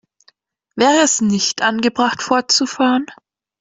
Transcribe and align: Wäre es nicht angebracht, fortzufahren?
Wäre 0.75 1.01
es 1.03 1.21
nicht 1.21 1.61
angebracht, 1.61 2.23
fortzufahren? 2.23 3.05